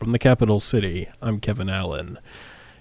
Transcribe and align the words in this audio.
From 0.00 0.12
the 0.12 0.18
capital 0.18 0.60
city, 0.60 1.10
I'm 1.20 1.40
Kevin 1.40 1.68
Allen. 1.68 2.18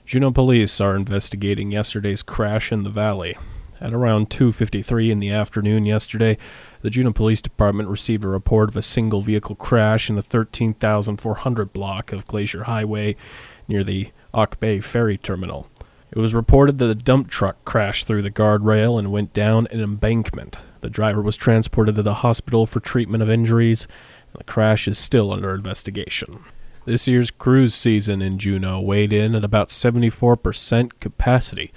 Juneau 0.05 0.31
police 0.31 0.79
are 0.79 0.95
investigating 0.95 1.69
yesterday's 1.69 2.23
crash 2.23 2.71
in 2.71 2.83
the 2.83 2.89
valley. 2.89 3.35
At 3.81 3.91
around 3.91 4.29
2:53 4.29 5.11
in 5.11 5.19
the 5.19 5.29
afternoon 5.29 5.85
yesterday, 5.85 6.37
the 6.81 6.89
Juneau 6.89 7.11
Police 7.11 7.41
Department 7.41 7.89
received 7.89 8.23
a 8.23 8.29
report 8.29 8.69
of 8.69 8.77
a 8.77 8.81
single 8.81 9.21
vehicle 9.21 9.55
crash 9.55 10.09
in 10.09 10.15
the 10.15 10.21
13400 10.21 11.73
block 11.73 12.13
of 12.13 12.25
Glacier 12.25 12.63
Highway 12.63 13.17
near 13.67 13.83
the 13.83 14.11
Auk 14.33 14.57
Bay 14.61 14.79
Ferry 14.79 15.17
Terminal. 15.17 15.67
It 16.11 16.19
was 16.19 16.33
reported 16.33 16.77
that 16.77 16.89
a 16.89 16.95
dump 16.95 17.29
truck 17.29 17.57
crashed 17.65 18.07
through 18.07 18.21
the 18.21 18.31
guardrail 18.31 18.97
and 18.97 19.11
went 19.11 19.33
down 19.33 19.67
an 19.71 19.81
embankment. 19.81 20.57
The 20.79 20.89
driver 20.89 21.21
was 21.21 21.35
transported 21.35 21.95
to 21.95 22.01
the 22.01 22.23
hospital 22.23 22.65
for 22.65 22.79
treatment 22.79 23.21
of 23.21 23.29
injuries. 23.29 23.89
and 24.31 24.39
The 24.39 24.45
crash 24.45 24.87
is 24.87 24.97
still 24.97 25.33
under 25.33 25.53
investigation. 25.53 26.45
This 26.89 27.07
year's 27.07 27.29
cruise 27.29 27.75
season 27.75 28.19
in 28.19 28.39
Juneau 28.39 28.81
weighed 28.81 29.13
in 29.13 29.35
at 29.35 29.43
about 29.43 29.69
74% 29.69 30.99
capacity, 30.99 31.71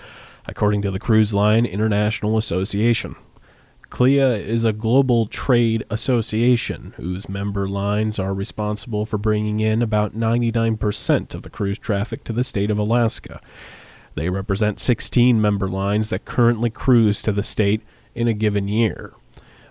according 0.47 0.81
to 0.81 0.91
the 0.91 0.99
Cruise 0.99 1.35
Line 1.35 1.67
International 1.67 2.39
Association. 2.39 3.17
CLIA 3.91 4.37
is 4.37 4.65
a 4.65 4.73
global 4.73 5.27
trade 5.27 5.85
association 5.91 6.95
whose 6.97 7.29
member 7.29 7.69
lines 7.69 8.19
are 8.19 8.33
responsible 8.33 9.05
for 9.05 9.19
bringing 9.19 9.61
in 9.61 9.83
about 9.83 10.17
99% 10.17 11.35
of 11.35 11.43
the 11.43 11.51
cruise 11.51 11.79
traffic 11.79 12.25
to 12.25 12.33
the 12.33 12.43
state 12.43 12.71
of 12.71 12.79
Alaska. 12.79 13.39
They 14.15 14.31
represent 14.31 14.81
16 14.81 15.39
member 15.39 15.69
lines 15.69 16.09
that 16.09 16.25
currently 16.25 16.71
cruise 16.71 17.21
to 17.21 17.33
the 17.33 17.43
state 17.43 17.83
in 18.15 18.29
a 18.29 18.33
given 18.33 18.67
year. 18.67 19.13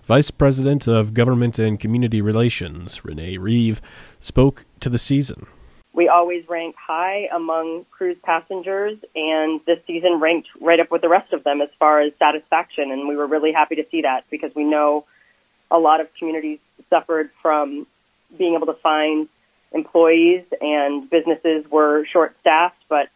Vice 0.04 0.32
President 0.32 0.88
of 0.88 1.14
Government 1.14 1.60
and 1.60 1.78
Community 1.78 2.20
Relations, 2.20 3.04
Renee 3.04 3.36
Reeve, 3.36 3.80
spoke 4.20 4.64
to 4.80 4.88
the 4.88 4.98
season. 4.98 5.46
We 5.92 6.08
always 6.08 6.48
rank 6.48 6.74
high 6.74 7.28
among 7.32 7.84
cruise 7.92 8.18
passengers, 8.18 8.98
and 9.14 9.60
this 9.64 9.78
season 9.86 10.18
ranked 10.18 10.48
right 10.60 10.80
up 10.80 10.90
with 10.90 11.02
the 11.02 11.08
rest 11.08 11.32
of 11.32 11.44
them 11.44 11.60
as 11.60 11.68
far 11.78 12.00
as 12.00 12.12
satisfaction. 12.16 12.90
And 12.90 13.06
we 13.06 13.14
were 13.14 13.28
really 13.28 13.52
happy 13.52 13.76
to 13.76 13.86
see 13.90 14.02
that 14.02 14.24
because 14.28 14.52
we 14.56 14.64
know 14.64 15.04
a 15.70 15.78
lot 15.78 16.00
of 16.00 16.12
communities 16.16 16.58
suffered 16.90 17.30
from 17.40 17.86
being 18.36 18.54
able 18.54 18.66
to 18.66 18.72
find 18.72 19.28
employees, 19.70 20.42
and 20.60 21.08
businesses 21.08 21.70
were 21.70 22.04
short 22.06 22.36
staffed. 22.40 22.82
But 22.88 23.08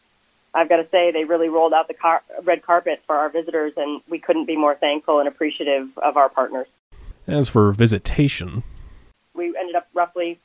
I've 0.54 0.68
got 0.68 0.76
to 0.76 0.88
say, 0.90 1.10
they 1.10 1.24
really 1.24 1.48
rolled 1.48 1.72
out 1.72 1.88
the 1.88 1.94
car- 1.94 2.22
red 2.44 2.62
carpet 2.62 3.02
for 3.08 3.16
our 3.16 3.28
visitors, 3.28 3.72
and 3.76 4.02
we 4.08 4.20
couldn't 4.20 4.44
be 4.44 4.56
more 4.56 4.76
thankful 4.76 5.18
and 5.18 5.26
appreciative 5.26 5.98
of 5.98 6.16
our 6.16 6.28
partners. 6.28 6.68
As 7.26 7.48
for 7.48 7.72
visitation, 7.72 8.62
we 9.34 9.56
ended 9.58 9.74
up 9.74 9.88
roughly 9.94 10.38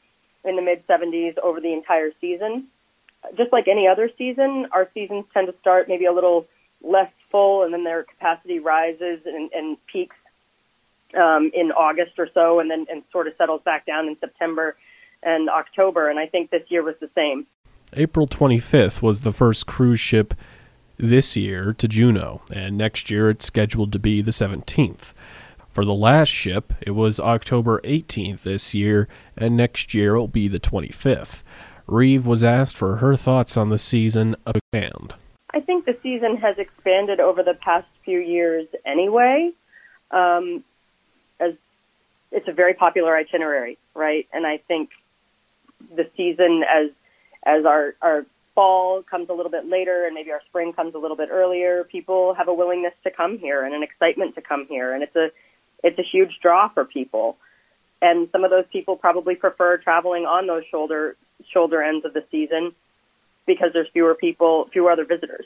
in 0.44 0.56
the 0.56 0.62
mid 0.62 0.86
70s 0.88 1.38
over 1.38 1.62
the 1.62 1.74
entire 1.74 2.12
season. 2.20 2.68
Just 3.38 3.52
like 3.52 3.68
any 3.68 3.88
other 3.88 4.10
season, 4.18 4.68
our 4.72 4.90
seasons 4.94 5.26
tend 5.34 5.48
to 5.48 5.54
start 5.60 5.88
maybe 5.88 6.06
a 6.06 6.12
little 6.12 6.48
less 6.82 7.12
full, 7.30 7.64
and 7.64 7.74
then 7.74 7.84
their 7.84 8.04
capacity 8.04 8.60
rises 8.60 9.22
and, 9.26 9.52
and 9.54 9.78
peaks 9.86 10.16
um, 11.16 11.52
in 11.54 11.72
August 11.72 12.18
or 12.18 12.28
so, 12.34 12.60
and 12.60 12.72
then 12.72 12.88
and 12.90 13.04
sort 13.12 13.28
of 13.28 13.36
settles 13.36 13.62
back 13.62 13.86
down 13.86 14.08
in 14.08 14.18
September 14.18 14.76
and 15.22 15.50
October. 15.50 16.10
And 16.10 16.18
I 16.18 16.26
think 16.26 16.50
this 16.50 16.70
year 16.70 16.82
was 16.82 16.96
the 17.00 17.10
same. 17.14 17.46
April 17.94 18.26
25th 18.26 19.02
was 19.02 19.22
the 19.22 19.34
first 19.34 19.68
cruise 19.68 20.00
ship 20.00 20.34
this 20.98 21.36
year 21.36 21.74
to 21.74 21.88
Juneau, 21.88 22.42
and 22.54 22.78
next 22.78 23.12
year 23.12 23.30
it's 23.30 23.46
scheduled 23.46 23.92
to 23.92 24.00
be 24.00 24.22
the 24.22 24.32
17th. 24.32 25.14
For 25.72 25.86
the 25.86 25.94
last 25.94 26.28
ship, 26.28 26.74
it 26.82 26.92
was 26.92 27.20
October 27.20 27.80
18th 27.86 28.42
this 28.44 28.74
year, 28.74 29.08
and 29.38 29.56
next 29.56 29.94
year 29.94 30.16
it'll 30.16 30.28
be 30.28 30.50
the 30.50 30.60
25th. 30.60 31.44
Reeve 31.88 32.26
was 32.26 32.44
asked 32.44 32.76
for 32.76 32.98
her 32.98 33.16
thoughts 33.16 33.56
on 33.56 33.70
the 33.70 33.78
season 33.78 34.36
of 34.46 34.56
band. 34.72 35.16
I 35.54 35.62
think 35.62 35.86
the 35.86 35.98
season 36.04 36.38
has 36.38 36.58
expanded 36.58 37.20
over 37.20 37.42
the 37.42 37.54
past 37.54 37.88
few 38.04 38.20
years 38.20 38.68
anyway. 38.86 39.52
Um, 40.12 40.64
as 41.40 41.56
it's 42.32 42.48
a 42.48 42.54
very 42.54 42.74
popular 42.74 43.16
itinerary, 43.16 43.78
right? 43.94 44.28
And 44.34 44.46
I 44.46 44.58
think 44.58 44.92
the 45.94 46.10
season 46.16 46.64
as 46.70 46.92
as 47.44 47.66
our 47.66 47.96
our 48.02 48.26
fall 48.56 49.04
comes 49.04 49.30
a 49.30 49.34
little 49.34 49.52
bit 49.52 49.66
later 49.66 50.06
and 50.06 50.14
maybe 50.14 50.32
our 50.32 50.42
spring 50.48 50.74
comes 50.74 50.96
a 50.96 50.98
little 50.98 51.18
bit 51.18 51.30
earlier, 51.32 51.86
people 51.86 52.34
have 52.34 52.50
a 52.50 52.54
willingness 52.54 52.94
to 53.04 53.12
come 53.12 53.38
here 53.38 53.64
and 53.64 53.74
an 53.74 53.84
excitement 53.84 54.36
to 54.36 54.42
come 54.42 54.66
here, 54.68 54.94
and 54.94 55.04
it's 55.04 55.16
a 55.16 55.32
it's 55.84 56.00
a 56.00 56.04
huge 56.04 56.40
draw 56.42 56.68
for 56.68 56.86
people. 56.86 57.38
And 58.02 58.30
some 58.32 58.44
of 58.44 58.50
those 58.50 58.66
people 58.68 58.96
probably 58.96 59.36
prefer 59.36 59.78
traveling 59.78 60.26
on 60.26 60.48
those 60.48 60.66
shoulder 60.66 61.16
shoulder 61.48 61.82
ends 61.82 62.06
of 62.06 62.14
the 62.14 62.24
season 62.32 62.74
because 63.46 63.74
there's 63.74 63.90
fewer 63.90 64.16
people, 64.16 64.66
fewer 64.66 64.92
other 64.92 65.06
visitors. 65.06 65.46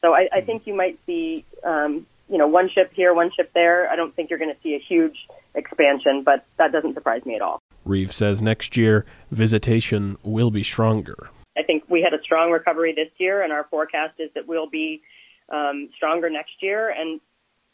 So 0.00 0.14
I, 0.14 0.28
I 0.32 0.40
think 0.40 0.66
you 0.66 0.74
might 0.74 0.98
see, 1.06 1.44
um, 1.64 2.06
you 2.28 2.38
know, 2.38 2.46
one 2.46 2.68
ship 2.68 2.92
here, 2.92 3.14
one 3.14 3.30
ship 3.32 3.52
there. 3.54 3.88
I 3.88 3.96
don't 3.96 4.14
think 4.14 4.30
you're 4.30 4.38
going 4.38 4.54
to 4.54 4.60
see 4.60 4.74
a 4.74 4.78
huge 4.78 5.26
expansion, 5.54 6.22
but 6.22 6.44
that 6.58 6.72
doesn't 6.72 6.94
surprise 6.94 7.24
me 7.24 7.34
at 7.34 7.42
all. 7.42 7.60
Reeve 7.84 8.12
says 8.12 8.42
next 8.42 8.76
year 8.76 9.06
visitation 9.30 10.18
will 10.22 10.50
be 10.50 10.62
stronger. 10.62 11.30
I 11.56 11.62
think 11.62 11.84
we 11.88 12.02
had 12.02 12.12
a 12.12 12.22
strong 12.22 12.50
recovery 12.50 12.92
this 12.92 13.08
year, 13.18 13.42
and 13.42 13.52
our 13.52 13.64
forecast 13.64 14.20
is 14.20 14.30
that 14.34 14.46
we'll 14.46 14.68
be 14.68 15.00
um, 15.48 15.88
stronger 15.96 16.28
next 16.28 16.62
year. 16.62 16.90
And 16.90 17.20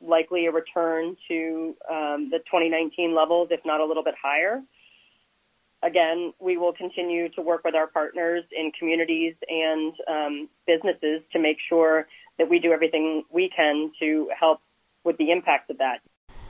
likely 0.03 0.47
a 0.47 0.53
return 0.53 1.17
to 1.29 1.75
um, 1.91 2.31
the 2.31 2.39
2019 2.39 3.15
levels, 3.15 3.49
if 3.51 3.61
not 3.65 3.81
a 3.81 3.85
little 3.85 4.05
bit 4.05 4.15
higher. 4.21 4.61
Again, 5.83 6.33
we 6.39 6.57
will 6.57 6.73
continue 6.73 7.29
to 7.31 7.43
work 7.43 7.65
with 7.65 7.75
our 7.75 7.89
partners 7.89 8.45
in 8.57 8.71
communities 8.79 9.35
and 9.49 9.93
um, 10.09 10.49
businesses 10.67 11.23
to 11.33 11.41
make 11.41 11.57
sure 11.69 12.07
that 12.39 12.49
we 12.49 12.61
do 12.61 12.73
everything 12.73 13.25
we 13.33 13.51
can 13.55 13.91
to 13.99 14.29
help 14.39 14.61
with 15.05 15.17
the 15.19 15.31
impact 15.33 15.71
of 15.71 15.79
that. 15.79 15.99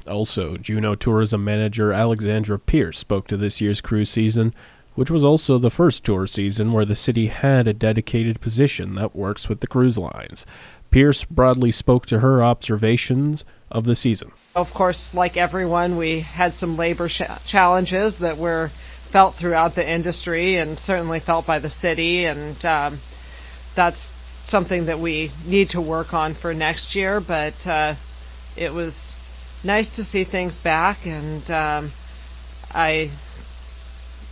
Also, 0.06 0.56
Juneau 0.56 0.94
Tourism 0.94 1.44
Manager 1.44 1.92
Alexandra 1.92 2.58
Pierce 2.58 2.98
spoke 2.98 3.26
to 3.28 3.36
this 3.36 3.60
year's 3.60 3.80
cruise 3.80 4.10
season, 4.10 4.54
which 4.94 5.10
was 5.10 5.24
also 5.24 5.58
the 5.58 5.70
first 5.70 6.04
tour 6.04 6.26
season 6.26 6.72
where 6.72 6.84
the 6.84 6.96
city 6.96 7.28
had 7.28 7.66
a 7.66 7.72
dedicated 7.72 8.40
position 8.40 8.96
that 8.96 9.16
works 9.16 9.48
with 9.48 9.60
the 9.60 9.66
cruise 9.66 9.96
lines. 9.96 10.44
Pierce 10.92 11.24
broadly 11.24 11.72
spoke 11.72 12.04
to 12.06 12.20
her 12.20 12.44
observations 12.44 13.46
of 13.70 13.84
the 13.84 13.96
season. 13.96 14.30
Of 14.54 14.72
course, 14.74 15.08
like 15.14 15.38
everyone, 15.38 15.96
we 15.96 16.20
had 16.20 16.52
some 16.52 16.76
labor 16.76 17.08
sh- 17.08 17.22
challenges 17.46 18.18
that 18.18 18.36
were 18.36 18.70
felt 19.10 19.36
throughout 19.36 19.74
the 19.74 19.90
industry 19.90 20.56
and 20.58 20.78
certainly 20.78 21.18
felt 21.18 21.46
by 21.46 21.58
the 21.58 21.70
city, 21.70 22.26
and 22.26 22.62
um, 22.66 23.00
that's 23.74 24.12
something 24.46 24.86
that 24.86 25.00
we 25.00 25.32
need 25.46 25.70
to 25.70 25.80
work 25.80 26.12
on 26.12 26.34
for 26.34 26.52
next 26.52 26.94
year. 26.94 27.22
But 27.26 27.66
uh, 27.66 27.94
it 28.54 28.74
was 28.74 29.14
nice 29.64 29.96
to 29.96 30.04
see 30.04 30.24
things 30.24 30.58
back, 30.58 31.06
and 31.06 31.50
um, 31.50 31.92
I 32.70 33.10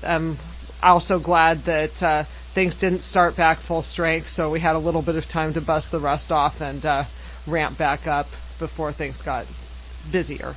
am 0.03 0.39
also 0.83 1.19
glad 1.19 1.65
that. 1.65 2.03
Uh, 2.03 2.25
things 2.55 2.77
didn't 2.77 3.03
start 3.03 3.37
back 3.37 3.59
full 3.59 3.83
strength, 3.83 4.29
so 4.29 4.51
we 4.51 4.61
had 4.61 4.77
a 4.77 4.79
little 4.79 5.03
bit 5.03 5.17
of 5.17 5.27
time 5.27 5.55
to 5.55 5.61
bust 5.61 5.91
the 5.91 6.01
rust 6.01 6.31
off 6.31 6.61
and 6.61 6.85
uh, 6.85 7.05
ramp 7.47 7.79
back 7.79 8.07
up 8.07 8.27
before 8.59 8.93
things 8.93 9.21
got 9.23 9.47
busier. 10.11 10.55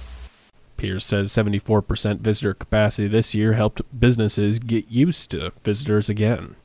Pierce 0.78 1.06
says 1.06 1.32
74% 1.32 2.20
visitor 2.20 2.54
capacity 2.54 3.08
this 3.08 3.34
year 3.34 3.54
helped 3.54 3.82
businesses 3.98 4.60
get 4.60 4.88
used 4.90 5.32
to 5.32 5.52
visitors 5.64 6.10
again. 6.10 6.56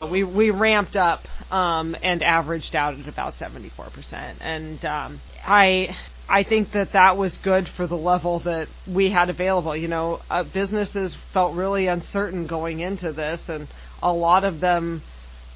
We 0.00 0.24
we 0.24 0.50
ramped 0.50 0.94
up 0.94 1.22
um, 1.50 1.96
and 2.02 2.22
averaged 2.22 2.76
out 2.76 2.94
at 2.94 3.08
about 3.08 3.34
74%, 3.34 4.36
and 4.42 4.84
um, 4.84 5.20
I 5.44 5.96
I 6.28 6.42
think 6.42 6.72
that 6.72 6.92
that 6.92 7.16
was 7.16 7.38
good 7.38 7.66
for 7.66 7.86
the 7.86 7.96
level 7.96 8.40
that 8.40 8.68
we 8.86 9.10
had 9.10 9.30
available. 9.30 9.74
You 9.74 9.88
know, 9.88 10.20
uh, 10.28 10.44
businesses 10.44 11.16
felt 11.32 11.56
really 11.56 11.86
uncertain 11.86 12.46
going 12.46 12.80
into 12.80 13.12
this, 13.12 13.48
and 13.48 13.68
a 14.02 14.12
lot 14.12 14.44
of 14.44 14.60
them 14.60 15.02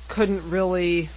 couldn't 0.09 0.51
really 0.51 1.09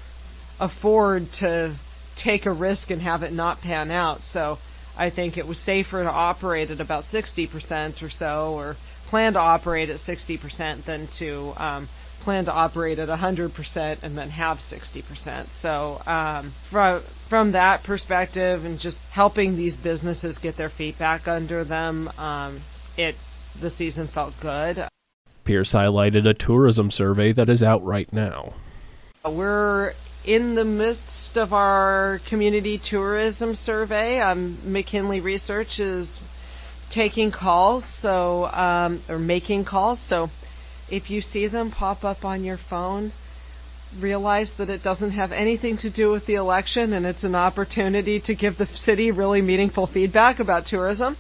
afford 0.60 1.28
to 1.40 1.75
take 2.16 2.46
a 2.46 2.52
risk 2.52 2.92
and 2.92 3.02
have 3.02 3.24
it 3.24 3.34
not 3.34 3.60
pan 3.62 3.92
out. 3.92 4.22
So 4.25 4.58
I 4.98 5.10
think 5.10 5.38
it 5.38 5.48
was 5.48 5.58
safer 5.58 6.04
to 6.04 6.10
operate 6.10 6.70
at 6.70 6.80
about 6.80 7.06
60% 7.06 8.04
or 8.04 8.10
so, 8.10 8.54
or 8.54 8.75
plan 9.10 9.34
to 9.34 9.40
operate 9.40 9.90
at 9.90 10.00
60% 10.00 10.86
than 10.86 11.08
to 11.20 11.54
um, 11.58 11.90
plan 12.24 12.46
to 12.46 12.52
operate 12.52 13.00
at 13.00 13.10
100% 13.10 13.98
and 14.04 14.18
then 14.18 14.30
have 14.30 14.58
60%. 14.58 15.48
So 15.56 16.02
um, 16.06 16.54
from 16.69 17.04
from 17.30 17.54
that 17.54 17.84
perspective, 17.84 18.64
and 18.64 18.80
just 18.80 19.00
helping 19.12 19.56
these 19.56 19.76
businesses 19.76 20.38
get 20.38 20.56
their 20.56 20.69
feet 20.69 21.00
back 21.00 21.28
under 21.28 21.64
them, 21.64 22.08
um, 22.18 22.62
it 22.96 23.16
the 23.60 23.72
season 23.72 24.08
felt 24.08 24.34
good. 24.40 24.88
Pierce 25.44 25.74
highlighted 25.74 26.28
a 26.28 26.34
tourism 26.34 26.92
survey 26.92 27.34
that 27.34 27.50
is 27.50 27.62
out 27.62 27.84
right 27.84 28.12
now. 28.12 28.54
We're 29.25 29.94
in 30.25 30.56
the 30.56 30.63
midst 30.63 31.38
of 31.38 31.54
our 31.54 32.19
community 32.30 32.80
tourism 32.84 33.56
survey. 33.56 34.19
Um, 34.19 34.60
McKinley 34.63 35.19
Research 35.19 35.80
is 35.80 36.19
taking 36.90 37.31
calls, 37.31 37.86
so 37.86 38.45
um, 38.45 39.01
or 39.10 39.19
making 39.19 39.66
calls. 39.66 40.00
So 40.07 40.30
if 40.90 41.10
you 41.10 41.22
see 41.22 41.48
them 41.48 41.72
pop 41.72 42.04
up 42.04 42.24
on 42.24 42.44
your 42.44 42.57
phone, 42.57 43.12
realize 44.00 44.51
that 44.57 44.69
it 44.69 44.84
doesn't 44.84 45.12
have 45.12 45.31
anything 45.31 45.78
to 45.78 45.90
do 45.90 46.12
with 46.12 46.25
the 46.25 46.36
election 46.36 46.94
and 46.94 47.06
it's 47.06 47.24
an 47.24 47.36
opportunity 47.36 48.19
to 48.22 48.36
give 48.36 48.57
the 48.57 48.68
city 48.68 49.12
really 49.12 49.42
meaningful 49.42 49.88
feedback 49.88 50.40
about 50.40 50.66
tourism. 50.66 51.16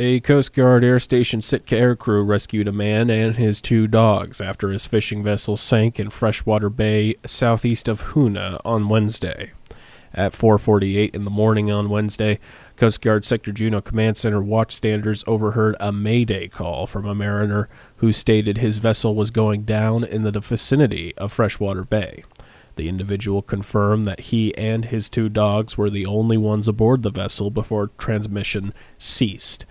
A 0.00 0.20
Coast 0.20 0.52
Guard 0.52 0.84
Air 0.84 1.00
Station 1.00 1.40
Sitka 1.40 1.76
air 1.76 1.96
crew 1.96 2.22
rescued 2.22 2.68
a 2.68 2.72
man 2.72 3.10
and 3.10 3.36
his 3.36 3.60
two 3.60 3.88
dogs 3.88 4.40
after 4.40 4.70
his 4.70 4.86
fishing 4.86 5.24
vessel 5.24 5.56
sank 5.56 5.98
in 5.98 6.08
Freshwater 6.08 6.70
Bay 6.70 7.16
southeast 7.26 7.88
of 7.88 8.12
Hoonah 8.12 8.60
on 8.64 8.88
Wednesday. 8.88 9.50
At 10.14 10.34
4:48 10.34 11.16
in 11.16 11.24
the 11.24 11.32
morning 11.32 11.72
on 11.72 11.90
Wednesday, 11.90 12.38
Coast 12.76 13.00
Guard 13.00 13.24
Sector 13.24 13.50
Juneau 13.50 13.80
Command 13.80 14.16
Center 14.16 14.40
watchstanders 14.40 15.24
overheard 15.26 15.74
a 15.80 15.90
mayday 15.90 16.46
call 16.46 16.86
from 16.86 17.04
a 17.04 17.12
mariner 17.12 17.68
who 17.96 18.12
stated 18.12 18.58
his 18.58 18.78
vessel 18.78 19.16
was 19.16 19.32
going 19.32 19.62
down 19.62 20.04
in 20.04 20.22
the 20.22 20.30
vicinity 20.38 21.12
of 21.16 21.32
Freshwater 21.32 21.82
Bay. 21.82 22.22
The 22.78 22.88
individual 22.88 23.42
confirmed 23.42 24.04
that 24.04 24.20
he 24.20 24.56
and 24.56 24.84
his 24.84 25.08
two 25.08 25.28
dogs 25.28 25.76
were 25.76 25.90
the 25.90 26.06
only 26.06 26.36
ones 26.36 26.68
aboard 26.68 27.02
the 27.02 27.10
vessel 27.10 27.50
before 27.50 27.90
transmission 27.98 28.72
ceased. 28.98 29.66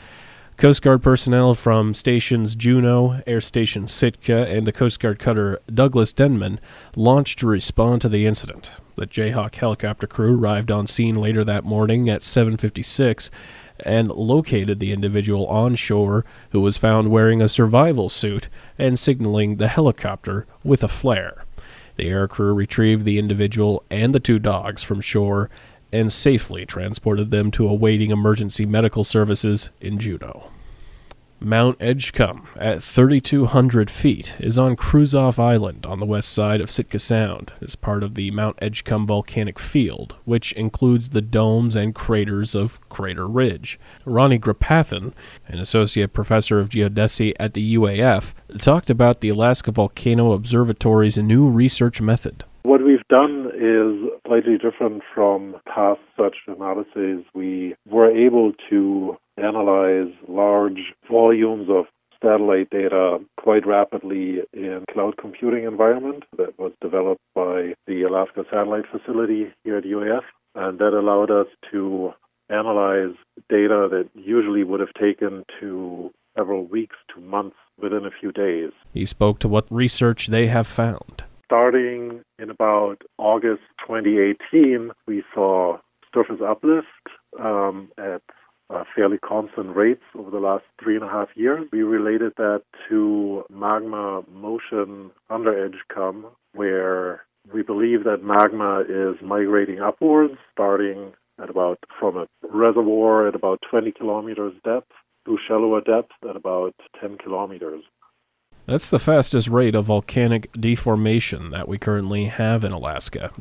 Coast 0.58 0.82
Guard 0.82 1.02
personnel 1.02 1.56
from 1.56 1.94
stations 1.94 2.54
Juneau, 2.54 3.22
Air 3.26 3.40
Station 3.40 3.88
Sitka, 3.88 4.46
and 4.50 4.68
the 4.68 4.74
Coast 4.74 5.00
Guard 5.00 5.20
cutter 5.20 5.62
Douglas 5.74 6.12
Denman 6.12 6.60
launched 6.98 7.40
to 7.40 7.48
respond 7.48 8.02
to 8.02 8.10
the 8.10 8.26
incident. 8.26 8.72
The 8.98 9.08
Jayhawk 9.08 9.56
helicopter 9.56 10.06
crew 10.06 10.38
arrived 10.38 10.70
on 10.70 10.86
scene 10.86 11.16
later 11.16 11.46
that 11.46 11.64
morning 11.64 12.10
at 12.10 12.24
7:56 12.24 13.32
and 13.80 14.12
located 14.12 14.82
the 14.82 14.92
individual 14.92 15.48
on 15.48 15.76
shore 15.76 16.26
who 16.50 16.60
was 16.60 16.78
found 16.78 17.10
wearing 17.10 17.42
a 17.42 17.48
survival 17.48 18.10
suit 18.10 18.50
and 18.78 19.00
signaling 19.00 19.56
the 19.56 19.70
helicopter 19.70 20.46
with 20.62 20.84
a 20.84 20.90
flare. 20.90 21.46
The 21.98 22.08
air 22.08 22.28
crew 22.28 22.54
retrieved 22.54 23.06
the 23.06 23.20
individual 23.20 23.84
and 23.90 24.14
the 24.16 24.20
two 24.20 24.40
dogs 24.40 24.84
from 24.84 25.02
shore 25.02 25.50
and 25.92 26.12
safely 26.12 26.66
transported 26.66 27.32
them 27.32 27.52
to 27.52 27.68
awaiting 27.68 28.12
emergency 28.12 28.66
medical 28.66 29.04
services 29.04 29.72
in 29.82 30.00
Juneau. 30.00 30.52
Mount 31.40 31.78
Edgecumbe, 31.78 32.48
at 32.58 32.82
3,200 32.82 33.92
feet, 33.92 34.36
is 34.40 34.58
on 34.58 34.76
Kruzof 34.76 35.38
Island 35.38 35.86
on 35.86 36.00
the 36.00 36.06
west 36.06 36.30
side 36.30 36.62
of 36.62 36.72
Sitka 36.72 36.98
Sound 36.98 37.54
as 37.62 37.76
part 37.76 38.02
of 38.02 38.16
the 38.16 38.32
Mount 38.32 38.58
Edgecumbe 38.58 39.06
Volcanic 39.06 39.60
Field, 39.60 40.16
which 40.26 40.52
includes 40.54 41.10
the 41.10 41.22
domes 41.22 41.76
and 41.76 41.94
craters 41.94 42.56
of 42.56 42.82
Crater 42.90 43.28
Ridge. 43.28 43.80
Ronnie 44.04 44.40
Grapenthin, 44.40 45.14
an 45.48 45.60
associate 45.60 46.12
professor 46.12 46.60
of 46.60 46.70
geodesy 46.70 47.34
at 47.40 47.54
the 47.54 47.76
UAF, 47.76 48.34
talked 48.60 48.90
about 48.90 49.22
the 49.22 49.30
Alaska 49.30 49.72
Volcano 49.72 50.32
Observatory's 50.32 51.20
new 51.20 51.48
research 51.50 52.02
method. 52.02 52.46
What 52.64 52.84
we've 52.84 53.08
done 53.10 53.52
is 53.56 54.12
slightly 54.28 54.58
different 54.58 55.04
from 55.14 55.56
past 55.74 56.02
such 56.18 56.36
analyses. 56.48 57.24
We 57.34 57.76
were 57.88 58.12
able 58.12 58.54
to 58.70 59.18
analyze 59.38 60.12
large 60.28 60.94
volumes 61.10 61.70
of 61.70 61.86
satellite 62.22 62.70
data 62.70 63.20
quite 63.40 63.66
rapidly 63.66 64.42
in 64.54 64.84
cloud 64.92 65.18
computing 65.18 65.64
environment 65.64 66.24
that 66.38 66.58
was 66.58 66.72
developed 66.82 67.22
by 67.36 67.74
the 67.86 68.04
Alaska 68.04 68.44
Satellite 68.50 68.86
Facility 68.92 69.54
here 69.64 69.78
at 69.78 69.84
UAF. 69.84 70.24
And 70.56 70.80
that 70.80 70.94
allowed 70.94 71.30
us 71.30 71.48
to 71.72 72.14
analyze 72.50 73.16
data 73.50 73.88
that 73.92 74.10
usually 74.16 74.64
would 74.64 74.80
have 74.80 74.94
taken 75.00 75.44
to 75.60 76.12
several 76.36 76.66
weeks 76.66 76.96
to 77.14 77.22
months 77.22 77.58
within 77.80 78.06
a 78.06 78.12
few 78.12 78.32
days. 78.32 78.72
He 78.94 79.06
spoke 79.06 79.40
to 79.40 79.48
what 79.48 79.66
research 79.72 80.28
they 80.28 80.48
have 80.48 80.68
found. 80.68 81.24
Starting 81.46 82.22
in 82.40 82.50
about 82.50 83.02
August 83.18 83.62
2018, 83.88 84.92
we 85.08 85.24
saw 85.34 85.78
surface 86.14 86.42
uplift 86.46 86.88
um, 87.40 87.90
fairly 88.98 89.20
constant 89.20 89.76
rates 89.76 90.02
over 90.18 90.32
the 90.32 90.40
last 90.40 90.64
three 90.82 90.96
and 90.96 91.06
a 91.06 91.08
half 91.08 91.30
years. 91.36 91.68
We 91.72 91.84
related 91.84 92.34
that 92.38 92.64
to 92.90 93.44
magma 93.50 94.24
motion 94.34 95.12
under 95.30 95.54
Edgecumbe, 95.54 96.26
where 96.54 97.24
we 97.54 97.62
believe 97.62 98.04
that 98.06 98.24
magma 98.24 98.82
is 98.82 99.16
migrating 99.22 99.80
upwards, 99.80 100.34
starting 100.52 101.14
at 101.42 101.50
about 101.50 101.78
from 102.00 102.18
a 102.18 102.28
reservoir 102.52 103.28
at 103.28 103.36
about 103.36 103.60
20 103.70 103.92
kilometers 103.92 104.54
depth 104.66 104.92
to 105.26 105.38
shallower 105.48 105.82
depth 105.82 106.12
at 106.28 106.36
about 106.36 106.74
10 107.00 107.20
kilometers. 107.20 107.84
That's 108.66 108.90
the 108.90 109.00
fastest 109.00 109.48
rate 109.48 109.76
of 109.76 109.86
volcanic 109.86 110.52
deformation 110.54 111.52
that 111.52 111.68
we 111.68 111.78
currently 111.78 112.26
have 112.26 112.64
in 112.64 112.72
Alaska. 112.72 113.32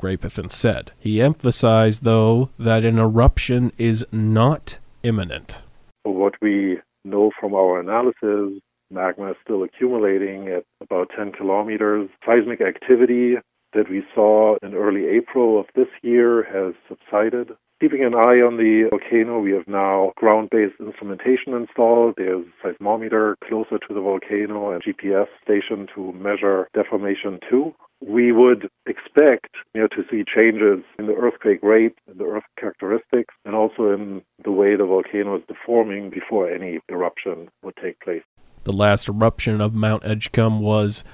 Grapenthin 0.00 0.50
said. 0.50 0.92
He 0.98 1.20
emphasized, 1.20 2.02
though, 2.02 2.50
that 2.58 2.84
an 2.84 2.98
eruption 2.98 3.72
is 3.78 4.04
not 4.10 4.78
imminent. 5.04 5.62
What 6.02 6.34
we 6.42 6.78
know 7.04 7.30
from 7.38 7.54
our 7.54 7.78
analysis, 7.78 8.60
magma 8.90 9.30
is 9.30 9.36
still 9.42 9.62
accumulating 9.62 10.48
at 10.48 10.64
about 10.80 11.10
10 11.16 11.32
kilometers. 11.32 12.08
Seismic 12.26 12.60
activity 12.60 13.34
that 13.74 13.90
we 13.90 14.02
saw 14.14 14.56
in 14.62 14.74
early 14.74 15.06
April 15.06 15.60
of 15.60 15.66
this 15.74 15.88
year 16.02 16.44
has 16.44 16.74
subsided. 16.88 17.50
Keeping 17.80 18.04
an 18.04 18.14
eye 18.14 18.40
on 18.40 18.56
the 18.56 18.88
volcano, 18.88 19.40
we 19.40 19.52
have 19.52 19.66
now 19.66 20.12
ground 20.16 20.48
based 20.50 20.74
instrumentation 20.80 21.52
installed. 21.54 22.14
There's 22.16 22.46
a 22.64 22.66
seismometer 22.66 23.34
closer 23.46 23.78
to 23.78 23.94
the 23.94 24.00
volcano 24.00 24.70
and 24.70 24.82
GPS 24.82 25.26
station 25.42 25.86
to 25.94 26.12
measure 26.12 26.68
deformation 26.72 27.40
too 27.50 27.74
we 28.06 28.32
would 28.32 28.68
expect 28.86 29.54
you 29.74 29.82
know, 29.82 29.88
to 29.88 30.04
see 30.10 30.24
changes 30.24 30.84
in 30.98 31.06
the 31.06 31.14
earthquake 31.14 31.62
rate, 31.62 31.96
in 32.10 32.18
the 32.18 32.24
earth 32.24 32.44
characteristics, 32.58 33.34
and 33.44 33.54
also 33.54 33.92
in 33.92 34.22
the 34.44 34.50
way 34.50 34.76
the 34.76 34.84
volcano 34.84 35.36
is 35.36 35.42
deforming 35.48 36.10
before 36.10 36.50
any 36.50 36.80
eruption 36.90 37.48
would 37.62 37.76
take 37.82 37.98
place. 38.00 38.22
The 38.64 38.72
last 38.72 39.08
eruption 39.08 39.60
of 39.60 39.74
Mount 39.74 40.02
Edgecumbe 40.04 40.60
was 40.60 41.04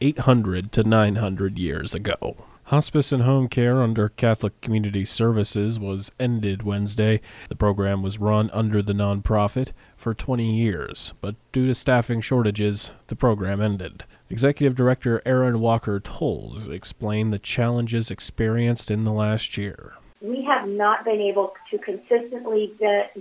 800 0.00 0.72
to 0.72 0.82
900 0.82 1.58
years 1.58 1.94
ago. 1.94 2.36
Hospice 2.70 3.12
and 3.12 3.22
home 3.22 3.46
care 3.46 3.80
under 3.80 4.08
Catholic 4.08 4.60
Community 4.60 5.04
Services 5.04 5.78
was 5.78 6.10
ended 6.18 6.64
Wednesday. 6.64 7.20
The 7.48 7.54
program 7.54 8.02
was 8.02 8.18
run 8.18 8.50
under 8.52 8.82
the 8.82 8.92
nonprofit 8.92 9.68
for 9.96 10.14
20 10.14 10.52
years, 10.52 11.12
but 11.20 11.36
due 11.52 11.68
to 11.68 11.76
staffing 11.76 12.20
shortages, 12.20 12.90
the 13.06 13.14
program 13.14 13.60
ended. 13.60 14.02
Executive 14.28 14.74
Director 14.74 15.22
Erin 15.24 15.60
Walker 15.60 16.00
Tolles 16.00 16.66
explained 16.66 17.32
the 17.32 17.38
challenges 17.38 18.10
experienced 18.10 18.90
in 18.90 19.04
the 19.04 19.12
last 19.12 19.56
year. 19.56 19.94
We 20.20 20.42
have 20.42 20.66
not 20.66 21.04
been 21.04 21.20
able 21.20 21.54
to 21.70 21.78
consistently 21.78 22.72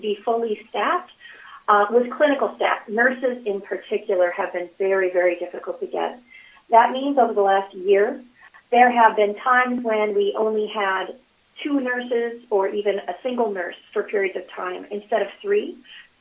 be 0.02 0.16
fully 0.16 0.66
staffed 0.70 1.12
uh, 1.68 1.86
with 1.92 2.10
clinical 2.10 2.56
staff. 2.56 2.90
Nurses, 2.90 3.46
in 3.46 3.62
particular, 3.62 4.32
have 4.32 4.54
been 4.54 4.70
very, 4.80 5.12
very 5.12 5.36
difficult 5.36 5.80
to 5.82 5.86
get. 5.86 6.20
That 6.72 6.92
means 6.92 7.20
over 7.20 7.32
the 7.32 7.44
last 7.44 7.76
year, 7.76 8.20
there 8.72 8.92
have 8.92 9.16
been 9.16 9.36
times 9.36 9.84
when 9.84 10.16
we 10.16 10.34
only 10.38 10.68
had 10.68 11.16
two 11.62 11.80
nurses 11.80 12.44
or 12.50 12.68
even 12.68 13.00
a 13.00 13.16
single 13.24 13.52
nurse 13.52 13.78
for 13.94 14.04
periods 14.04 14.36
of 14.36 14.48
time 14.50 14.86
instead 14.92 15.22
of 15.22 15.30
three 15.42 15.78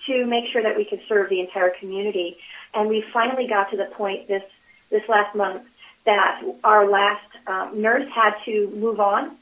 to 0.06 0.26
make 0.26 0.50
sure 0.50 0.62
that 0.62 0.76
we 0.76 0.84
could 0.84 1.00
serve 1.08 1.28
the 1.28 1.40
entire 1.40 1.70
community. 1.70 2.36
And 2.74 2.88
we 2.88 3.00
finally 3.00 3.46
got 3.46 3.70
to 3.70 3.76
the 3.76 3.86
point 3.86 4.28
this 4.28 4.44
this 4.90 5.08
last 5.08 5.34
month 5.34 5.66
that 6.04 6.42
our 6.62 6.88
last 6.88 7.26
um, 7.46 7.80
nurse 7.80 8.08
had 8.10 8.34
to 8.44 8.70
move 8.76 9.00
on, 9.00 9.34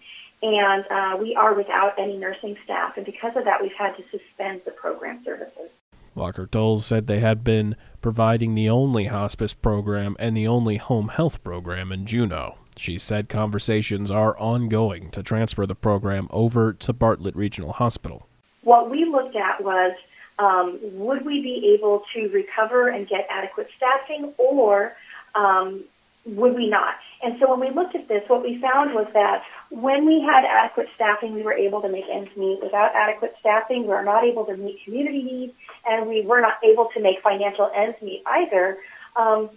and 0.43 0.85
uh, 0.89 1.17
we 1.21 1.35
are 1.35 1.55
without 1.55 1.99
any 1.99 2.17
nursing 2.17 2.57
staff. 2.65 2.97
And 2.97 3.05
because 3.05 3.37
of 3.37 3.45
that, 3.45 3.61
we've 3.61 3.73
had 3.73 3.97
to 3.97 4.03
suspend 4.09 4.63
the 4.65 4.71
program 4.71 5.23
services. 5.25 5.71
Walker 6.15 6.47
Tolles 6.47 6.87
said 6.87 7.07
they 7.07 7.21
had 7.21 7.43
been 7.43 7.75
providing 8.01 8.55
the 8.55 8.69
only 8.69 9.07
hospice 9.07 9.55
program 9.55 10.15
and 10.19 10.37
the 10.37 10.47
only 10.47 10.77
home 10.77 11.09
health 11.09 11.43
program 11.43 11.91
in 11.91 12.07
Juneau. 12.07 12.57
She 12.77 12.99
said 12.99 13.29
conversations 13.29 14.11
are 14.11 14.37
ongoing 14.39 15.11
to 15.11 15.23
transfer 15.23 15.67
the 15.67 15.75
program 15.75 16.29
over 16.31 16.73
to 16.73 16.93
Bartlett 16.93 17.37
Regional 17.37 17.73
Hospital. 17.73 18.27
What 18.63 18.91
we 18.91 19.05
looked 19.05 19.37
at 19.37 19.63
was 19.63 19.95
um, 20.39 20.79
would 20.83 21.25
we 21.25 21.43
be 21.43 21.75
able 21.75 22.05
to 22.15 22.29
recover 22.29 22.89
and 22.89 23.07
get 23.07 23.27
adequate 23.31 23.71
staffing, 23.77 24.33
or 24.39 24.95
um, 25.35 25.85
would 26.25 26.55
we 26.55 26.69
not? 26.69 26.97
And 27.23 27.39
so 27.39 27.55
when 27.55 27.61
we 27.61 27.75
looked 27.75 27.95
at 27.95 28.09
this, 28.09 28.29
what 28.29 28.43
we 28.43 28.59
found 28.59 28.95
was 28.95 29.07
that 29.13 29.45
when 29.71 30.07
we 30.07 30.21
had 30.21 30.45
adequate 30.45 30.89
staffing, 30.95 31.35
we 31.35 31.43
were 31.43 31.53
able 31.53 31.81
to 31.83 31.89
make 31.89 32.07
ends 32.09 32.37
meet. 32.37 32.61
Without 32.63 32.95
adequate 32.95 33.37
staffing, 33.39 33.83
we 33.83 33.89
were 33.89 34.03
not 34.03 34.25
able 34.25 34.45
to 34.47 34.57
meet 34.57 34.83
community 34.85 35.23
needs, 35.23 35.55
and 35.89 36.09
we 36.09 36.23
were 36.23 36.41
not 36.41 36.59
able 36.65 36.87
to 36.95 37.01
make 37.01 37.21
financial 37.21 37.71
ends 37.75 38.01
meet 38.03 38.23
either. 38.27 38.79
Um, 39.17 39.51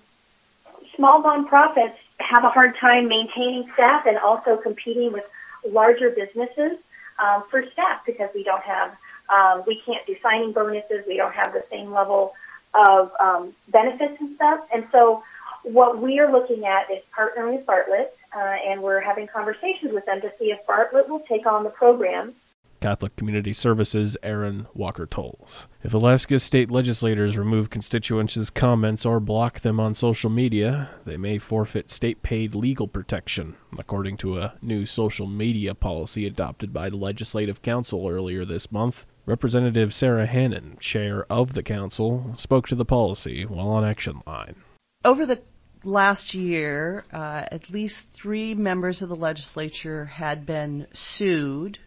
small 0.96 1.24
nonprofits 1.24 1.96
have 2.20 2.44
a 2.44 2.50
hard 2.50 2.76
time 2.78 3.08
maintaining 3.08 3.70
staff 3.74 4.06
and 4.06 4.18
also 4.18 4.58
competing 4.58 5.12
with 5.12 5.26
larger 5.70 6.10
businesses 6.10 6.78
um, 7.20 7.44
for 7.50 7.66
staff 7.70 8.06
because 8.06 8.30
we 8.34 8.44
don't 8.44 8.64
have, 8.64 8.96
um, 9.30 9.64
we 9.68 9.76
can't 9.82 10.06
do 10.06 10.16
signing 10.22 10.52
bonuses. 10.52 11.06
We 11.08 11.18
don't 11.18 11.34
have 11.34 11.54
the 11.54 11.64
same 11.70 11.92
level 11.92 12.34
of 12.74 13.12
um, 13.20 13.54
benefits 13.70 14.20
and 14.20 14.36
stuff. 14.36 14.68
And 14.74 14.86
so 14.92 15.24
What 15.66 15.98
we 15.98 16.20
are 16.20 16.32
looking 16.32 16.68
at 16.68 16.92
is 16.92 17.02
partnering 17.12 17.56
with 17.56 17.66
Bartlett, 17.66 18.16
uh, 18.36 18.40
and 18.40 18.84
we're 18.84 19.00
having 19.00 19.26
conversations 19.26 19.92
with 19.94 20.06
them 20.06 20.22
to 20.22 20.32
see 20.38 20.52
if 20.52 20.64
Bartlett 20.68 21.10
will 21.10 21.22
take 21.22 21.48
on 21.48 21.64
the 21.64 21.72
program 21.72 22.36
Catholic 22.80 23.16
Community 23.16 23.54
Services 23.54 24.18
Erin 24.24 24.68
Walker 24.74 25.06
Tolles. 25.06 25.68
If 25.84 25.94
Alaska 25.94 26.40
state 26.40 26.72
legislators 26.72 27.38
remove 27.38 27.70
constituents' 27.70 28.50
comments 28.50 29.06
or 29.06 29.20
block 29.20 29.62
them 29.62 29.80
on 29.80 29.96
social 29.96 30.30
media, 30.30 30.90
they 31.06 31.18
may 31.18 31.38
forfeit 31.38 31.92
state 31.92 32.22
paid 32.24 32.56
legal 32.56 32.88
protection, 32.88 33.56
according 33.78 34.18
to 34.18 34.40
a 34.40 34.56
new 34.62 34.86
social 34.86 35.28
media 35.28 35.76
policy 35.76 36.26
adopted 36.26 36.74
by 36.74 36.90
the 36.90 36.98
Legislative 36.98 37.62
Council 37.62 38.08
earlier 38.08 38.46
this 38.46 38.72
month. 38.72 39.06
Representative 39.26 39.94
Sara 39.94 40.28
Hannan, 40.28 40.78
chair 40.80 41.26
of 41.32 41.54
the 41.54 41.64
council, 41.64 42.36
spoke 42.38 42.68
to 42.68 42.76
the 42.76 42.86
policy 42.86 43.46
while 43.46 43.70
on 43.70 43.84
Action 43.84 44.22
Line. 44.28 44.56
Over 45.04 45.26
the 45.26 45.42
last 45.84 46.34
year, 46.34 47.06
uh, 47.14 47.46
at 47.52 47.70
least 47.70 48.08
three 48.14 48.54
members 48.54 49.02
of 49.02 49.10
the 49.10 49.16
legislature 49.16 50.06
had 50.06 50.46
been 50.46 50.88
sued 50.94 51.78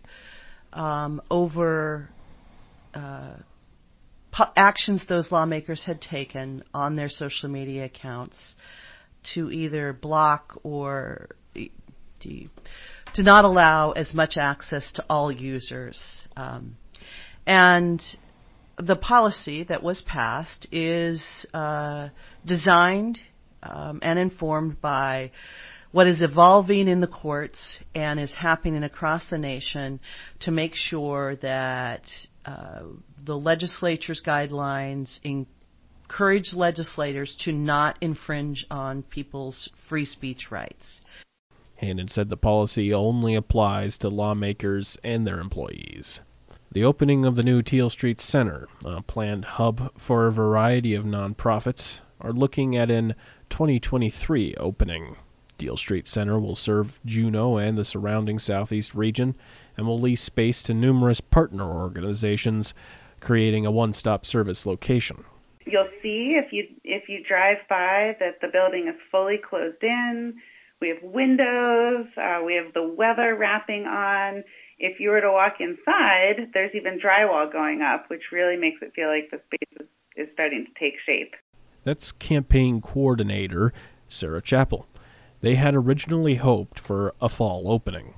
um, 0.73 1.21
over 1.31 2.09
uh, 2.95 3.35
po- 4.33 4.53
actions 4.57 5.07
those 5.09 5.31
lawmakers 5.33 5.85
had 5.85 6.01
taken 6.01 6.63
on 6.73 6.97
their 6.97 7.09
social 7.09 7.49
media 7.49 7.85
accounts 7.85 8.37
to 9.35 9.51
either 9.51 9.93
block 9.93 10.59
or 10.63 11.29
to, 11.55 12.49
to 13.15 13.23
not 13.23 13.45
allow 13.45 13.93
as 13.93 14.15
much 14.15 14.37
access 14.37 14.91
to 14.93 15.05
all 15.09 15.31
users. 15.31 16.01
Um, 16.37 16.77
and 17.47 18.03
the 18.77 18.97
policy 18.97 19.65
that 19.65 19.83
was 19.83 20.03
passed 20.03 20.67
is 20.71 21.23
uh, 21.53 22.09
designed 22.47 23.19
um, 23.63 24.01
and 24.03 24.19
informed 24.19 24.81
by 24.81 25.33
what 25.93 26.07
is 26.07 26.23
evolving 26.23 26.89
in 26.89 27.01
the 27.01 27.07
courts 27.07 27.79
and 27.95 28.21
is 28.21 28.35
happening 28.35 28.83
across 28.83 29.25
the 29.31 29.39
nation 29.39 30.01
to 30.41 30.51
make 30.51 30.75
sure 30.75 31.37
that 31.37 32.03
uh, 32.45 32.83
the 33.25 33.37
legislature's 33.37 34.23
guidelines 34.25 35.19
encourage 35.23 36.53
legislators 36.55 37.37
to 37.45 37.53
not 37.53 37.97
infringe 38.01 38.67
on 38.71 39.03
people's 39.03 39.69
free 39.89 40.05
speech 40.05 40.51
rights. 40.51 41.03
Hannan 41.77 42.09
said 42.09 42.29
the 42.29 42.37
policy 42.37 42.93
only 42.93 43.35
applies 43.35 43.97
to 43.99 44.09
lawmakers 44.09 44.99
and 45.05 45.27
their 45.27 45.41
employees. 45.41 46.23
The 46.71 46.85
opening 46.85 47.25
of 47.25 47.37
the 47.37 47.43
new 47.43 47.63
Teal 47.63 47.89
Street 47.89 48.21
Center, 48.21 48.69
a 48.85 49.01
planned 49.01 49.45
hub 49.45 49.93
for 49.99 50.27
a 50.27 50.33
variety 50.33 50.95
of 50.95 51.05
nonprofits, 51.05 52.01
are 52.21 52.33
looking 52.33 52.77
at 52.77 52.91
an 52.91 53.15
2023 53.49 54.55
opening. 54.57 55.17
Teal 55.59 55.77
Street 55.77 56.07
Center 56.07 56.39
will 56.39 56.55
serve 56.55 57.01
Juneau 57.05 57.57
and 57.57 57.77
the 57.77 57.85
surrounding 57.85 58.39
southeast 58.39 58.95
region 58.95 59.37
and 59.77 59.87
will 59.87 59.99
lease 59.99 60.23
space 60.23 60.63
to 60.63 60.75
numerous 60.75 61.21
partner 61.21 61.65
organizations, 61.65 62.75
creating 63.21 63.67
a 63.67 63.71
one 63.71 63.93
stop 63.93 64.25
service 64.25 64.65
location. 64.65 65.25
You'll 65.67 65.89
see 66.03 66.39
if 66.43 66.53
you 66.53 66.67
if 66.85 67.09
you 67.09 67.23
drive 67.29 67.59
by 67.69 68.17
that 68.21 68.41
the 68.41 68.49
building 68.49 68.89
is 68.89 68.99
fully 69.11 69.39
closed 69.39 69.83
in. 69.83 70.35
We 70.81 70.89
have 70.89 71.03
windows. 71.03 72.07
Uh, 72.17 72.41
we 72.47 72.55
have 72.55 72.73
the 72.73 72.87
weather 72.97 73.35
wrapping 73.35 73.85
on. 73.85 74.45
If 74.79 75.01
you 75.01 75.11
were 75.11 75.21
to 75.21 75.33
walk 75.33 75.57
inside, 75.59 76.53
there's 76.55 76.71
even 76.75 77.01
drywall 77.01 77.53
going 77.53 77.83
up, 77.83 78.09
which 78.09 78.23
really 78.31 78.57
makes 78.57 78.81
it 78.81 78.93
feel 78.95 79.09
like 79.09 79.29
the 79.31 79.41
space 79.47 79.81
is, 79.81 79.87
is 80.17 80.29
starting 80.35 80.67
to 80.67 80.81
take 80.81 80.95
shape. 81.05 81.35
That's 81.83 82.13
campaign 82.13 82.81
coordinator 82.81 83.73
Sarah 84.09 84.41
Chappell. 84.41 84.87
They 85.41 85.55
had 85.55 85.75
originally 85.75 86.37
hoped 86.37 86.79
for 86.79 87.15
a 87.21 87.29
fall 87.29 87.71
opening. 87.71 88.15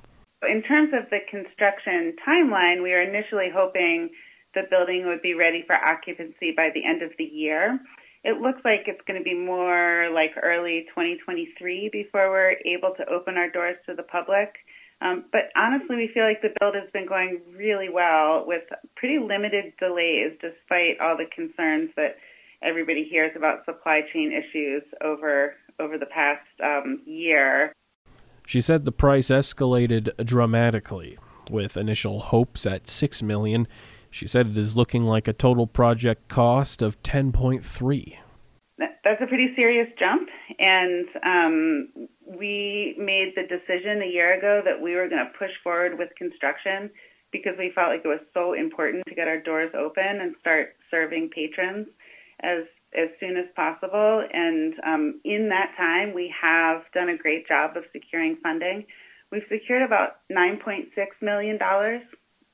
In 0.49 0.63
terms 0.63 0.89
of 0.93 1.09
the 1.09 1.19
construction 1.29 2.15
timeline, 2.27 2.81
we 2.81 2.91
were 2.91 3.01
initially 3.01 3.49
hoping 3.53 4.09
the 4.55 4.63
building 4.69 5.05
would 5.05 5.21
be 5.21 5.33
ready 5.33 5.63
for 5.65 5.75
occupancy 5.75 6.51
by 6.55 6.69
the 6.73 6.83
end 6.83 7.03
of 7.03 7.11
the 7.17 7.23
year. 7.23 7.79
It 8.23 8.41
looks 8.41 8.61
like 8.65 8.85
it's 8.87 9.01
going 9.07 9.19
to 9.19 9.23
be 9.23 9.37
more 9.37 10.09
like 10.13 10.31
early 10.41 10.85
2023 10.89 11.89
before 11.91 12.29
we're 12.29 12.57
able 12.65 12.93
to 12.97 13.09
open 13.09 13.37
our 13.37 13.49
doors 13.49 13.77
to 13.87 13.95
the 13.95 14.03
public. 14.03 14.57
Um, 15.01 15.25
but 15.31 15.49
honestly, 15.55 15.95
we 15.95 16.11
feel 16.13 16.25
like 16.25 16.41
the 16.41 16.53
build 16.59 16.75
has 16.75 16.89
been 16.93 17.07
going 17.07 17.41
really 17.55 17.89
well 17.89 18.45
with 18.45 18.61
pretty 18.95 19.17
limited 19.17 19.73
delays 19.79 20.37
despite 20.41 21.01
all 21.01 21.17
the 21.17 21.25
concerns 21.33 21.89
that 21.95 22.17
everybody 22.61 23.07
hears 23.09 23.31
about 23.35 23.65
supply 23.65 24.01
chain 24.13 24.31
issues 24.31 24.83
over 25.03 25.55
over 25.81 25.97
the 25.97 26.05
past 26.05 26.45
um, 26.63 27.01
year. 27.05 27.73
She 28.45 28.61
said 28.61 28.85
the 28.85 28.91
price 28.91 29.27
escalated 29.27 30.25
dramatically, 30.25 31.17
with 31.49 31.77
initial 31.77 32.19
hopes 32.19 32.65
at 32.65 32.87
six 32.87 33.21
million. 33.21 33.67
She 34.09 34.27
said 34.27 34.47
it 34.47 34.57
is 34.57 34.75
looking 34.75 35.03
like 35.03 35.27
a 35.27 35.33
total 35.33 35.67
project 35.67 36.27
cost 36.27 36.81
of 36.81 37.01
ten 37.01 37.31
point 37.31 37.65
three. 37.65 38.19
That's 38.77 39.21
a 39.21 39.27
pretty 39.27 39.53
serious 39.55 39.87
jump, 39.97 40.29
and 40.59 41.07
um, 41.25 42.07
we 42.37 42.95
made 42.97 43.33
the 43.35 43.43
decision 43.43 44.01
a 44.01 44.11
year 44.11 44.37
ago 44.37 44.61
that 44.63 44.81
we 44.81 44.95
were 44.95 45.09
going 45.09 45.25
to 45.25 45.37
push 45.37 45.51
forward 45.63 45.97
with 45.97 46.09
construction 46.17 46.89
because 47.31 47.53
we 47.57 47.71
felt 47.73 47.89
like 47.89 48.01
it 48.03 48.07
was 48.07 48.19
so 48.33 48.53
important 48.53 49.03
to 49.07 49.15
get 49.15 49.27
our 49.27 49.39
doors 49.39 49.71
open 49.73 50.21
and 50.21 50.35
start 50.39 50.75
serving 50.89 51.29
patrons 51.33 51.87
as 52.43 52.63
as 52.93 53.09
soon 53.19 53.37
as 53.37 53.45
possible. 53.55 54.23
And 54.31 54.73
um, 54.85 55.21
in 55.23 55.49
that 55.49 55.73
time, 55.77 56.13
we 56.13 56.33
have 56.41 56.83
done 56.93 57.09
a 57.09 57.17
great 57.17 57.47
job 57.47 57.77
of 57.77 57.83
securing 57.93 58.37
funding. 58.43 58.85
We've 59.31 59.43
secured 59.49 59.81
about 59.81 60.17
9.6 60.31 60.87
million 61.21 61.57
dollars 61.57 62.01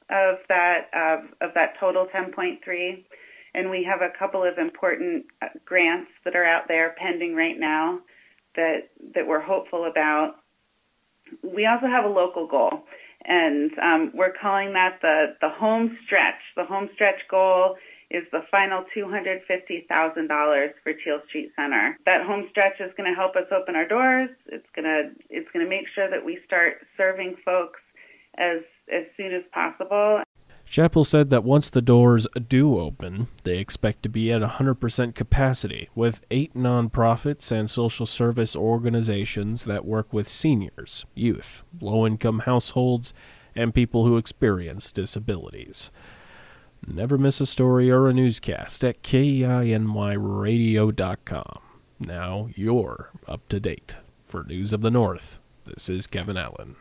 of 0.09 0.37
that 0.47 0.89
of, 0.93 1.19
of 1.41 1.53
that 1.55 1.73
total 1.79 2.07
10.3, 2.15 3.03
and 3.53 3.69
we 3.69 3.83
have 3.83 4.01
a 4.01 4.17
couple 4.17 4.43
of 4.43 4.57
important 4.57 5.25
uh, 5.41 5.47
grants 5.65 6.11
that 6.23 6.35
are 6.35 6.45
out 6.45 6.67
there 6.67 6.95
pending 6.97 7.35
right 7.35 7.59
now 7.59 7.99
that 8.55 8.89
that 9.15 9.27
we're 9.27 9.41
hopeful 9.41 9.85
about. 9.85 10.35
We 11.43 11.65
also 11.65 11.87
have 11.87 12.05
a 12.05 12.13
local 12.13 12.47
goal, 12.47 12.83
and 13.25 13.71
um, 13.79 14.11
we're 14.13 14.33
calling 14.39 14.73
that 14.73 14.99
the 15.01 15.35
the 15.41 15.49
home 15.49 15.97
stretch. 16.05 16.39
The 16.55 16.63
home 16.63 16.89
stretch 16.93 17.19
goal 17.29 17.75
is 18.09 18.23
the 18.31 18.41
final 18.49 18.83
$250,000 18.95 20.69
for 20.83 20.93
Teal 20.93 21.19
Street 21.27 21.51
Center. 21.55 21.97
That 22.05 22.25
home 22.25 22.47
stretch 22.49 22.79
is 22.79 22.91
going 22.95 23.09
to 23.11 23.15
help 23.15 23.35
us 23.35 23.51
open 23.51 23.75
our 23.75 23.87
doors. 23.87 24.29
It's 24.47 24.67
going 24.75 24.85
to 24.85 25.11
it's 25.29 25.49
going 25.51 25.65
to 25.65 25.69
make 25.69 25.87
sure 25.93 26.09
that 26.09 26.23
we 26.23 26.39
start 26.45 26.85
serving 26.95 27.35
folks 27.43 27.79
as 28.37 28.61
as 28.93 29.03
soon 29.17 29.33
as 29.33 29.43
possible. 29.51 30.23
Chappell 30.69 31.05
said 31.05 31.29
that 31.29 31.45
once 31.45 31.69
the 31.69 31.81
doors 31.81 32.27
do 32.49 32.77
open, 32.77 33.27
they 33.43 33.57
expect 33.57 34.03
to 34.03 34.09
be 34.09 34.33
at 34.33 34.41
100% 34.41 35.15
capacity, 35.15 35.89
with 35.95 36.25
eight 36.29 36.53
nonprofits 36.55 37.53
and 37.53 37.71
social 37.71 38.05
service 38.05 38.53
organizations 38.53 39.63
that 39.63 39.85
work 39.85 40.11
with 40.11 40.27
seniors, 40.27 41.05
youth, 41.15 41.63
low 41.79 42.05
income 42.05 42.39
households, 42.39 43.13
and 43.55 43.73
people 43.73 44.05
who 44.05 44.17
experience 44.17 44.91
disabilities. 44.91 45.89
Never 46.85 47.17
miss 47.17 47.41
a 47.41 47.45
story 47.45 47.89
or 47.89 48.07
a 48.07 48.13
newscast 48.13 48.83
at 48.83 49.01
KINYradio.com. 49.03 51.59
Now 51.99 52.49
you're 52.55 53.09
up 53.27 53.47
to 53.49 53.59
date. 53.59 53.97
For 54.25 54.43
News 54.43 54.73
of 54.73 54.81
the 54.81 54.91
North, 54.91 55.39
this 55.65 55.89
is 55.89 56.05
Kevin 56.05 56.37
Allen. 56.37 56.75